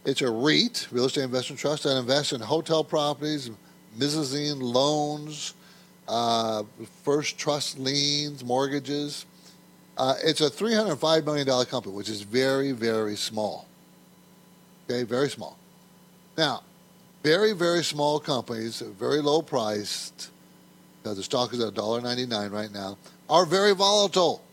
[0.04, 3.50] it's a REIT, Real Estate Investment Trust, that invests in hotel properties,
[3.96, 5.54] mezzanine loans,
[6.08, 6.64] uh,
[7.02, 9.26] first trust liens, mortgages.
[9.96, 13.66] Uh, it's a $305 million company, which is very, very small.
[14.92, 15.56] Okay, very small.
[16.36, 16.64] Now,
[17.22, 20.30] very, very small companies, very low priced,
[21.02, 22.98] because the stock is at $1.99 right now,
[23.30, 24.44] are very volatile.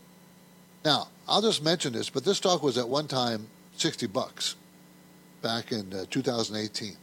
[0.82, 4.56] Now, I'll just mention this, but this stock was at one time 60 bucks
[5.42, 6.96] back in uh, 2018.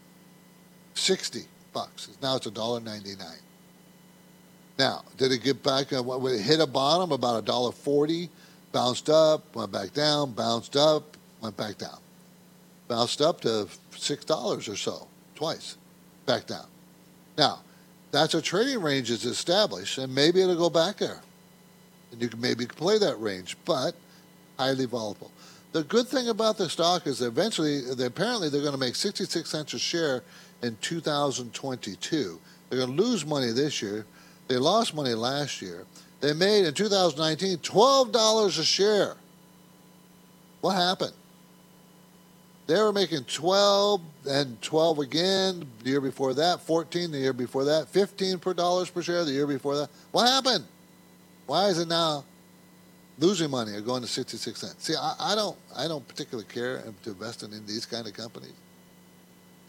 [0.96, 1.42] 60
[1.74, 2.10] bucks.
[2.24, 3.22] Now it's $1.99.
[4.80, 5.94] Now, did it get back?
[5.94, 8.30] Uh, when it hit a bottom about $1.40,
[8.72, 12.00] bounced up, went back down, bounced up, went back down.
[12.88, 15.78] Bounced up to $6 or so, twice,
[16.26, 16.68] back down.
[17.38, 17.60] Now,
[18.12, 21.20] that's a trading range is established, and maybe it'll go back there.
[22.12, 23.94] And you can maybe play that range, but
[24.58, 25.32] highly volatile.
[25.74, 29.74] The good thing about the stock is eventually, apparently, they're going to make 66 cents
[29.74, 30.24] a share
[30.64, 32.40] in 2022.
[32.70, 34.06] They're going to lose money this year.
[34.48, 35.86] They lost money last year.
[36.22, 39.16] They made in 2019 $12 a share.
[40.62, 41.14] What happened?
[42.68, 47.63] They were making 12 and 12 again the year before that, 14 the year before
[47.63, 49.89] that, 15 per dollars per share the year before that.
[50.11, 50.65] What happened?
[51.45, 52.26] Why is it now
[53.20, 54.76] losing money or going to 66 cents?
[54.80, 58.13] See, I, I don't I don't particularly care to invest in, in these kind of
[58.13, 58.53] companies.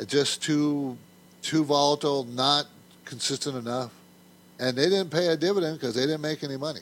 [0.00, 0.98] It's just too
[1.40, 2.66] too volatile, not
[3.04, 3.92] consistent enough.
[4.58, 6.80] And they didn't pay a dividend because they didn't make any money.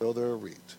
[0.00, 0.76] So they're a REIT.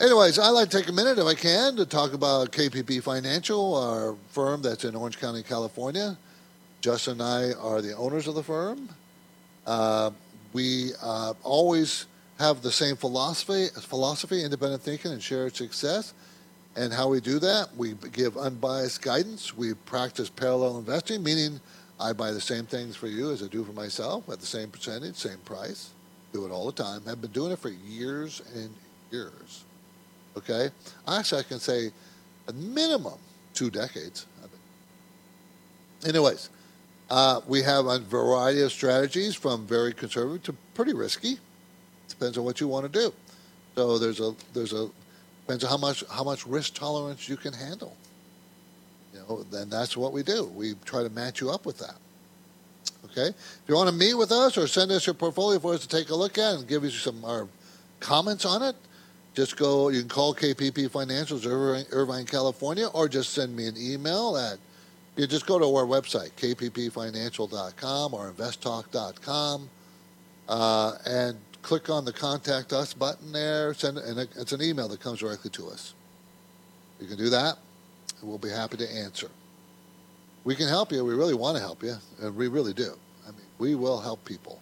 [0.00, 3.74] Anyways, I'd like to take a minute, if I can, to talk about KPP Financial,
[3.74, 6.16] our firm that's in Orange County, California.
[6.80, 8.88] Justin and I are the owners of the firm.
[9.66, 10.10] Uh,
[10.54, 12.06] we uh, always
[12.38, 16.14] have the same philosophy, philosophy, independent thinking, and shared success.
[16.76, 19.54] And how we do that, we give unbiased guidance.
[19.54, 21.60] We practice parallel investing, meaning
[22.00, 24.70] I buy the same things for you as I do for myself at the same
[24.70, 25.90] percentage, same price.
[26.32, 27.02] Do it all the time.
[27.06, 28.70] I've been doing it for years and
[29.10, 29.64] years.
[30.36, 30.70] Okay?
[31.08, 31.90] Actually, I can say
[32.48, 33.18] a minimum
[33.54, 34.26] two decades.
[36.06, 36.48] Anyways,
[37.10, 41.38] uh, we have a variety of strategies from very conservative to pretty risky.
[42.08, 43.12] Depends on what you want to do.
[43.74, 44.88] So there's a there's a
[45.42, 47.96] depends on how much how much risk tolerance you can handle.
[49.12, 50.46] You know, then that's what we do.
[50.46, 51.96] We try to match you up with that.
[53.06, 53.28] Okay.
[53.28, 55.88] If you want to meet with us or send us your portfolio for us to
[55.88, 57.48] take a look at and give you some our
[57.98, 58.76] comments on it,
[59.34, 63.76] just go, you can call KPP Financials, Irvine, Irvine, California, or just send me an
[63.78, 64.58] email at,
[65.16, 69.70] you just go to our website, kppfinancial.com or investtalk.com,
[70.48, 75.00] uh, and click on the Contact Us button there, send, and it's an email that
[75.00, 75.94] comes directly to us.
[77.00, 77.56] You can do that,
[78.20, 79.30] and we'll be happy to answer.
[80.44, 81.04] We can help you.
[81.04, 82.94] We really want to help you, and we really do.
[83.26, 84.59] I mean, we will help people.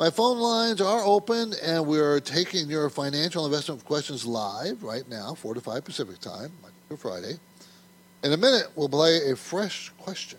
[0.00, 5.34] My phone lines are open, and we're taking your financial investment questions live right now,
[5.34, 7.34] 4 to 5 Pacific time, Monday through Friday.
[8.24, 10.38] In a minute, we'll play a fresh question.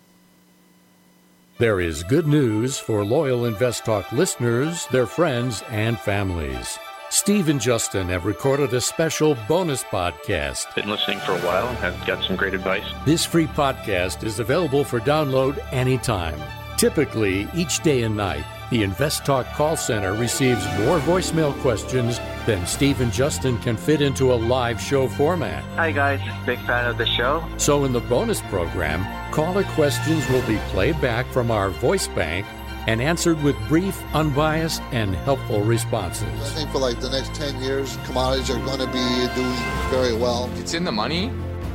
[1.60, 6.78] There is good news for loyal Invest Talk listeners, their friends, and families.
[7.10, 10.74] Steve and Justin have recorded a special bonus podcast.
[10.74, 12.86] Been listening for a while and have got some great advice.
[13.06, 16.42] This free podcast is available for download anytime.
[16.76, 18.44] Typically, each day and night,
[18.74, 22.18] the Invest Talk call center receives more voicemail questions
[22.48, 25.64] than Steve and Justin can fit into a live show format.
[25.76, 26.20] Hi, guys.
[26.44, 27.48] Big fan of the show.
[27.58, 32.48] So, in the bonus program, caller questions will be played back from our voice bank
[32.88, 36.24] and answered with brief, unbiased, and helpful responses.
[36.24, 39.56] I think for like the next 10 years, commodities are going to be doing
[39.92, 40.50] very well.
[40.56, 41.32] It's in the money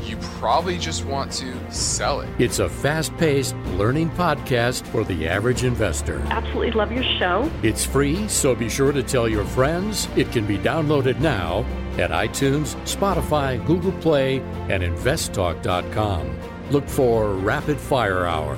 [0.09, 2.29] you probably just want to sell it.
[2.39, 6.21] It's a fast paced learning podcast for the average investor.
[6.31, 7.51] Absolutely love your show.
[7.63, 10.09] It's free, so be sure to tell your friends.
[10.17, 11.65] It can be downloaded now
[11.99, 14.39] at iTunes, Spotify, Google Play,
[14.69, 16.39] and investtalk.com.
[16.71, 18.57] Look for Rapid Fire Hour.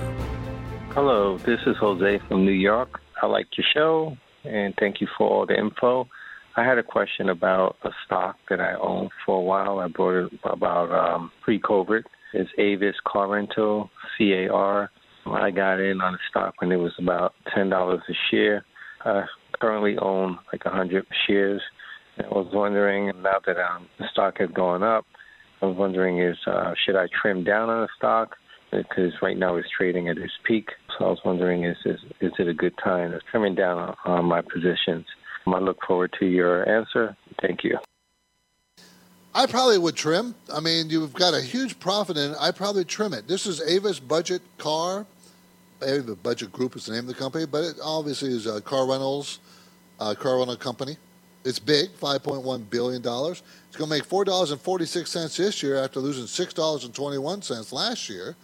[0.91, 3.01] Hello, this is Jose from New York.
[3.23, 6.09] I like your show and thank you for all the info.
[6.61, 9.79] I had a question about a stock that I owned for a while.
[9.79, 12.03] I bought it about um, pre-COVID.
[12.35, 13.89] It's Avis Car Rental,
[14.19, 14.91] CAR.
[15.25, 18.67] I got in on the stock when it was about ten dollars a share.
[19.07, 19.25] I
[19.59, 21.63] currently own like hundred shares.
[22.19, 25.07] I was wondering now that um, the stock has gone up.
[25.63, 28.37] I was wondering is uh, should I trim down on the stock
[28.71, 30.69] because right now it's trading at its peak.
[30.99, 33.97] So I was wondering is is, is it a good time of trimming down on,
[34.05, 35.07] on my positions?
[35.55, 37.17] I look forward to your answer.
[37.41, 37.79] Thank you.
[39.35, 40.35] I probably would trim.
[40.53, 42.37] I mean, you've got a huge profit in it.
[42.41, 43.29] I probably trim it.
[43.29, 45.07] This is Avis Budget Car.
[45.83, 48.89] Avis Budget Group is the name of the company, but it obviously is a car
[48.89, 49.39] rentals,
[50.01, 50.97] uh, car rental company.
[51.45, 53.01] It's big, $5.1 billion.
[53.01, 53.41] It's going
[53.73, 58.37] to make $4.46 this year after losing $6.21 last year.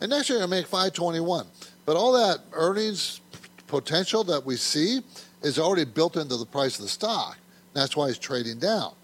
[0.00, 1.46] And next year, it'll make 521
[1.86, 3.20] But all that earnings
[3.68, 5.00] potential that we see
[5.42, 7.38] is already built into the price of the stock.
[7.74, 8.94] That's why it's trading down.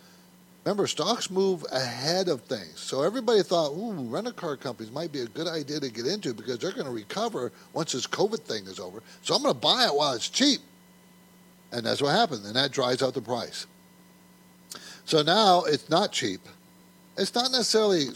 [0.64, 2.78] Remember, stocks move ahead of things.
[2.78, 6.34] So everybody thought, ooh, rental car companies might be a good idea to get into
[6.34, 9.02] because they're going to recover once this COVID thing is over.
[9.22, 10.60] So I'm going to buy it while it's cheap.
[11.72, 12.44] And that's what happened.
[12.44, 13.66] And that dries out the price.
[15.04, 16.40] So now it's not cheap.
[17.16, 18.08] It's not necessarily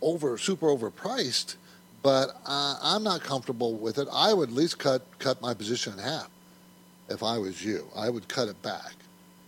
[0.00, 1.56] over super overpriced,
[2.02, 4.06] but uh, I'm not comfortable with it.
[4.12, 6.30] I would at least cut cut my position in half
[7.08, 7.86] if I was you.
[7.96, 8.92] I would cut it back.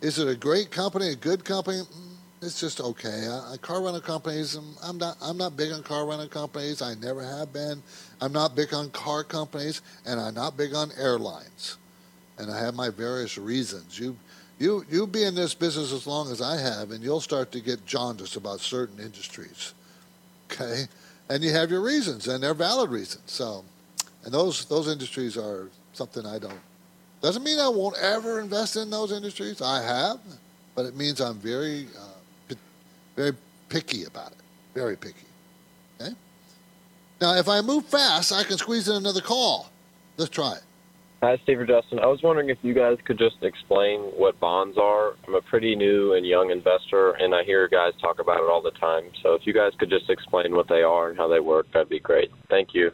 [0.01, 1.79] Is it a great company, a good company?
[1.79, 3.27] Mm, it's just okay.
[3.31, 5.19] Uh, car rental companies, um, I'm not.
[5.21, 6.81] I'm not big on car rental companies.
[6.81, 7.83] I never have been.
[8.21, 11.77] I'm not big on car companies, and I'm not big on airlines.
[12.39, 13.99] And I have my various reasons.
[13.99, 14.17] You,
[14.59, 17.61] you, you be in this business as long as I have, and you'll start to
[17.61, 19.75] get jaundiced about certain industries.
[20.51, 20.85] Okay,
[21.29, 23.31] and you have your reasons, and they're valid reasons.
[23.31, 23.65] So,
[24.25, 26.59] and those those industries are something I don't.
[27.23, 29.61] Doesn't mean I won't ever invest in those industries.
[29.61, 30.21] I have,
[30.75, 31.87] but it means I'm very.
[31.99, 32.11] Uh,
[33.21, 33.33] very
[33.68, 34.39] picky about it.
[34.75, 35.27] Very picky.
[36.01, 36.14] Okay?
[37.21, 39.71] Now, if I move fast, I can squeeze in another call.
[40.16, 40.62] Let's try it.
[41.23, 41.99] Hi, Steve or Justin.
[41.99, 45.16] I was wondering if you guys could just explain what bonds are.
[45.29, 48.62] I'm a pretty new and young investor, and I hear guys talk about it all
[48.62, 49.11] the time.
[49.23, 51.91] So if you guys could just explain what they are and how they work, that'd
[51.91, 52.31] be great.
[52.49, 52.91] Thank you.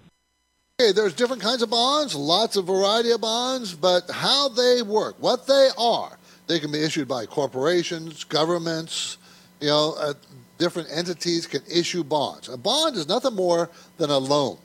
[0.78, 5.16] Okay, there's different kinds of bonds, lots of variety of bonds, but how they work,
[5.18, 6.18] what they are,
[6.48, 9.16] they can be issued by corporations, governments,
[9.58, 10.12] you know, uh,
[10.58, 12.50] different entities can issue bonds.
[12.50, 14.58] A bond is nothing more than a loan.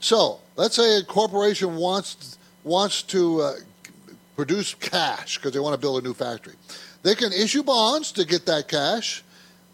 [0.00, 3.52] So let's say a corporation wants wants to uh,
[4.34, 6.54] produce cash because they want to build a new factory.
[7.04, 9.22] They can issue bonds to get that cash.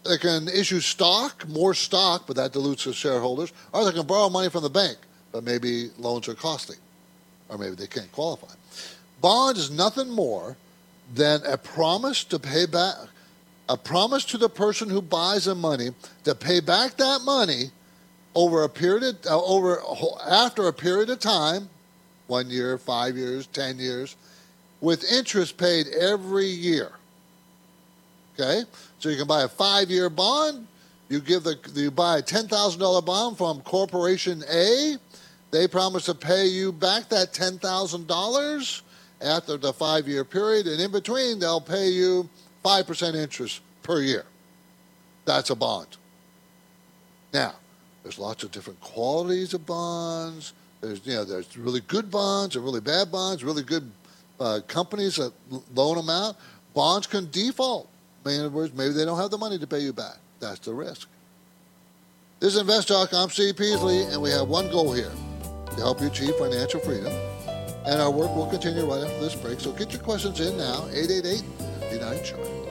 [0.04, 3.54] They can issue stock, more stock, but that dilutes the shareholders.
[3.72, 4.98] Or they can borrow money from the bank,
[5.32, 6.76] but maybe loans are costly,
[7.48, 8.52] or maybe they can't qualify.
[9.20, 10.56] Bond is nothing more
[11.14, 12.94] than a promise to pay back
[13.68, 15.90] a promise to the person who buys the money
[16.24, 17.70] to pay back that money
[18.34, 19.80] over a period of, uh, over
[20.28, 21.68] after a period of time,
[22.26, 24.16] one year, five years, ten years,
[24.80, 26.90] with interest paid every year.
[28.34, 28.64] Okay,
[28.98, 30.66] so you can buy a five-year bond.
[31.08, 34.96] You give the you buy a ten thousand dollar bond from Corporation A.
[35.52, 38.82] They promise to pay you back that ten thousand dollars
[39.20, 42.28] after the five-year period, and in between they'll pay you
[42.64, 44.24] 5% interest per year.
[45.24, 45.86] That's a bond.
[47.32, 47.54] Now,
[48.02, 50.54] there's lots of different qualities of bonds.
[50.80, 53.88] There's, you know, there's really good bonds and really bad bonds, really good
[54.40, 55.32] uh, companies that
[55.72, 56.36] loan them out.
[56.74, 57.88] Bonds can default.
[58.26, 60.16] In other words, maybe they don't have the money to pay you back.
[60.40, 61.08] That's the risk.
[62.40, 63.10] This is Invest Talk.
[63.12, 65.12] I'm Steve Peasley, and we have one goal here
[65.76, 67.12] to help you achieve financial freedom.
[67.84, 69.60] And our work will continue right after this break.
[69.60, 71.42] So get your questions in now, 888
[71.80, 72.62] 99 Chart.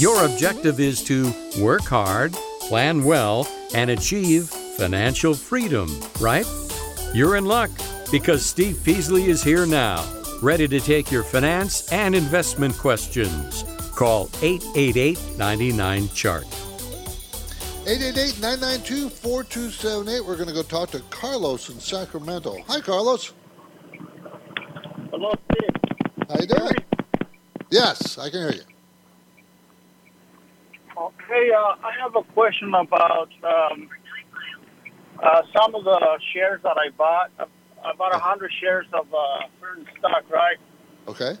[0.00, 6.46] Your objective is to work hard, plan well, and achieve financial freedom, right?
[7.12, 7.70] You're in luck
[8.10, 10.02] because Steve Peasley is here now,
[10.40, 13.64] ready to take your finance and investment questions.
[14.00, 16.46] Call 888 99 Chart.
[17.86, 20.24] 888 992 4278.
[20.24, 22.56] We're going to go talk to Carlos in Sacramento.
[22.66, 23.34] Hi, Carlos.
[25.10, 25.76] Hello, Steve.
[26.30, 26.72] How you doing?
[27.68, 28.62] Yes, I can hear you.
[31.28, 33.90] Hey, uh, I have a question about um,
[35.22, 37.32] uh, some of the shares that I bought.
[37.84, 40.56] About a hundred shares of uh, certain stock, right?
[41.06, 41.36] Okay.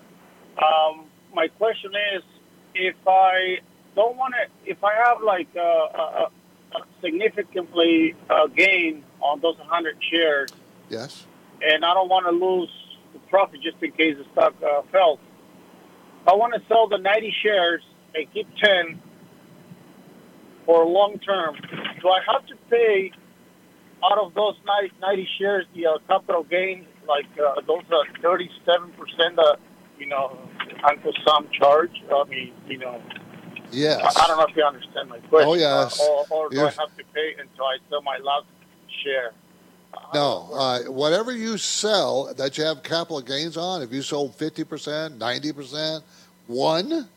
[0.58, 2.22] Um, my question is,
[2.74, 3.58] if I
[3.96, 6.30] don't want to, if I have like a, a,
[6.76, 10.50] a significantly uh, gain on those hundred shares,
[10.88, 11.26] Yes.
[11.62, 12.70] and I don't want to lose
[13.12, 15.18] the profit just in case the stock uh, fell.
[16.26, 17.82] I want to sell the 90 shares
[18.14, 19.00] and keep 10
[20.66, 21.56] for long term.
[22.00, 23.12] Do I have to pay
[24.04, 28.90] out of those 90, 90 shares the uh, capital gain, like uh, those uh, 37%
[29.36, 29.56] that,
[30.00, 30.36] you know,
[30.88, 32.02] Uncle Sam charge?
[32.12, 33.00] I mean, you know,
[33.72, 34.16] Yes.
[34.16, 35.48] I, I don't know if you understand my question.
[35.48, 36.00] Oh, yes.
[36.00, 36.60] Uh, or or do.
[36.60, 38.46] I have to pay until I sell my last
[39.04, 39.32] share?
[40.14, 45.18] No, uh, whatever you sell that you have capital gains on, if you sold 50%,
[45.18, 46.02] 90%,
[46.46, 47.08] one,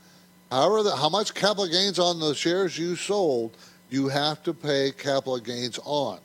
[0.52, 3.56] however, the, how much capital gains on the shares you sold,
[3.90, 6.20] you have to pay capital gains on.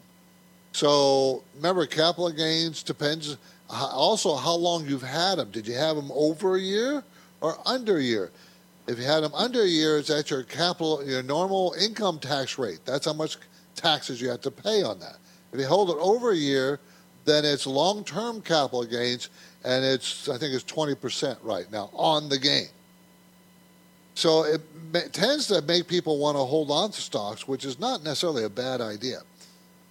[0.73, 3.37] So remember, capital gains depends
[3.71, 5.51] also how long you've had them.
[5.51, 7.05] Did you have them over a year
[7.41, 8.31] or under a year?
[8.87, 12.59] If you had them under a year, it's at your capital, your normal income tax
[12.59, 12.81] rate.
[12.87, 13.37] That's how much
[13.77, 15.17] taxes you have to pay on that.
[15.53, 16.81] If you hold it over a year,
[17.25, 19.29] then it's long-term capital gains,
[19.65, 22.69] and it's I think it's 20% right now on the gain.
[24.15, 24.63] So it
[25.13, 28.49] tends to make people want to hold on to stocks, which is not necessarily a
[28.49, 29.21] bad idea.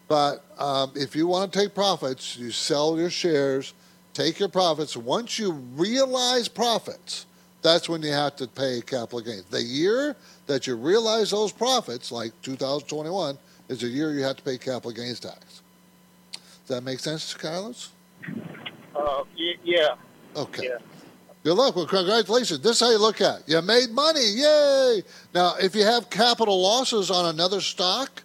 [0.07, 3.73] But um, if you want to take profits, you sell your shares,
[4.13, 4.95] take your profits.
[4.95, 7.25] Once you realize profits,
[7.61, 9.43] that's when you have to pay capital gains.
[9.45, 13.37] The year that you realize those profits, like 2021,
[13.67, 15.61] is the year you have to pay capital gains tax.
[16.31, 17.89] Does that make sense, Carlos?
[18.95, 19.23] Uh,
[19.63, 19.95] yeah.
[20.35, 20.67] Okay.
[20.67, 20.77] Yeah.
[21.43, 21.75] Good luck.
[21.75, 22.59] Well, congratulations.
[22.59, 23.43] This is how you look at it.
[23.47, 24.19] You made money.
[24.21, 25.03] Yay.
[25.33, 28.23] Now, if you have capital losses on another stock,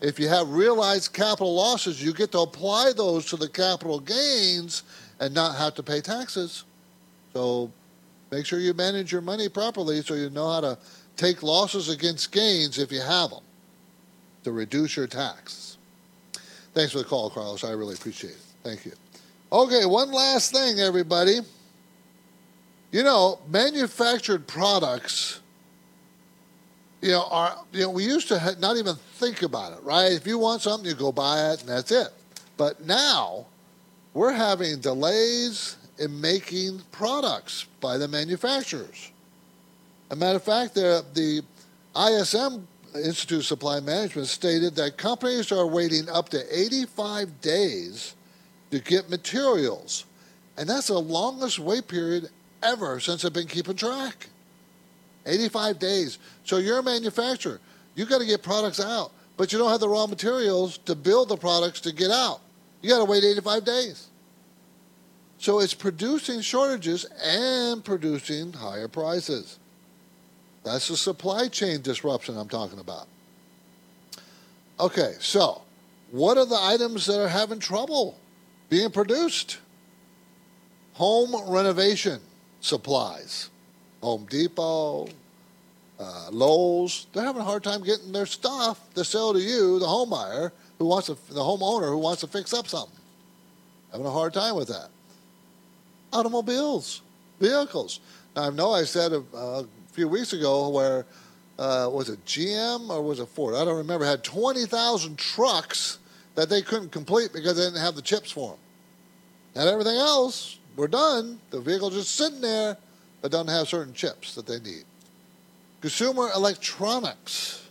[0.00, 4.82] if you have realized capital losses, you get to apply those to the capital gains
[5.20, 6.64] and not have to pay taxes.
[7.32, 7.70] So
[8.30, 10.78] make sure you manage your money properly so you know how to
[11.16, 13.42] take losses against gains if you have them
[14.44, 15.78] to reduce your tax.
[16.74, 17.64] Thanks for the call, Carlos.
[17.64, 18.42] I really appreciate it.
[18.62, 18.92] Thank you.
[19.52, 21.38] Okay, one last thing, everybody.
[22.90, 25.40] You know, manufactured products,
[27.04, 30.10] you know, are, you know, we used to ha- not even think about it, right?
[30.10, 32.08] If you want something, you go buy it and that's it.
[32.56, 33.44] But now
[34.14, 39.10] we're having delays in making products by the manufacturers.
[40.10, 41.42] As a matter of fact, the, the
[41.94, 48.14] ISM Institute of Supply Management stated that companies are waiting up to 85 days
[48.70, 50.06] to get materials.
[50.56, 52.30] And that's the longest wait period
[52.62, 54.30] ever since I've been keeping track.
[55.26, 56.18] 85 days.
[56.44, 57.60] So you're a manufacturer.
[57.94, 61.28] You got to get products out, but you don't have the raw materials to build
[61.28, 62.40] the products to get out.
[62.82, 64.08] You got to wait 85 days.
[65.38, 69.58] So it's producing shortages and producing higher prices.
[70.64, 73.06] That's the supply chain disruption I'm talking about.
[74.80, 75.62] Okay, so
[76.10, 78.18] what are the items that are having trouble
[78.70, 79.58] being produced?
[80.94, 82.20] Home renovation
[82.60, 83.50] supplies.
[84.00, 85.08] Home Depot,
[85.98, 89.86] uh, Lowe's, they're having a hard time getting their stuff to sell to you, the
[89.86, 92.98] home buyer, who wants to, the homeowner who wants to fix up something.
[93.92, 94.88] Having a hard time with that.
[96.12, 97.02] Automobiles,
[97.40, 98.00] vehicles.
[98.34, 101.06] Now, I know I said a, a few weeks ago where,
[101.58, 103.54] uh, was it GM or was it Ford?
[103.54, 105.98] I don't remember, had 20,000 trucks
[106.34, 108.58] that they couldn't complete because they didn't have the chips for them.
[109.54, 111.38] And everything else we're done.
[111.50, 112.76] The vehicle's just sitting there,
[113.22, 114.84] but doesn't have certain chips that they need.
[115.84, 117.68] Consumer electronics.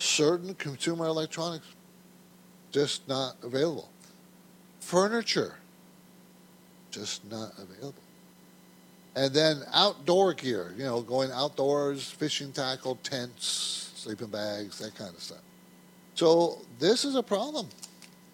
[0.00, 1.68] Certain consumer electronics
[2.72, 3.88] just not available.
[4.80, 5.54] Furniture
[6.90, 8.02] just not available.
[9.14, 15.14] And then outdoor gear, you know, going outdoors, fishing tackle, tents, sleeping bags, that kind
[15.14, 15.42] of stuff.
[16.16, 17.68] So this is a problem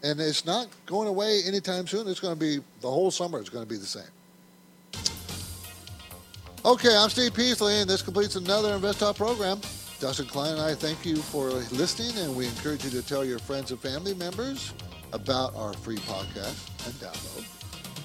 [0.03, 2.09] and it's not going away anytime soon.
[2.09, 3.39] It's going to be the whole summer.
[3.39, 4.05] It's going to be the same.
[6.65, 9.61] Okay, I'm Steve Peasley, and this completes another Invest Talk program.
[10.01, 13.41] Justin Klein and I thank you for listening, and we encourage you to tell your
[13.41, 14.73] friends and family members
[15.13, 17.47] about our free podcast and download.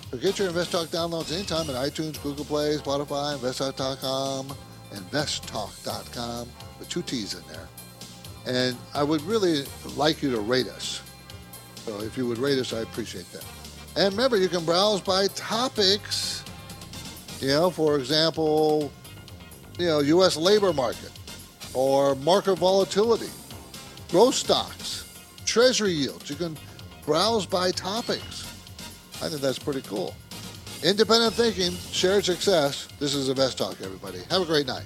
[0.09, 4.47] So get your Invest Talk downloads anytime at iTunes, Google Play, Spotify, InvestTalk.com,
[4.91, 6.49] InvestTalk.com,
[6.79, 7.67] with two T's in there.
[8.47, 11.03] And I would really like you to rate us.
[11.85, 13.45] So if you would rate us, I appreciate that.
[13.95, 16.43] And remember, you can browse by topics.
[17.39, 18.91] You know, for example,
[19.77, 20.37] you know, U.S.
[20.37, 21.11] labor market
[21.73, 23.29] or market volatility,
[24.09, 25.05] growth stocks,
[25.45, 26.29] treasury yields.
[26.29, 26.57] You can
[27.05, 28.43] browse by topics.
[29.21, 30.15] I think that's pretty cool.
[30.83, 32.87] Independent thinking, shared success.
[32.99, 34.19] This is Invest Talk, everybody.
[34.29, 34.85] Have a great night.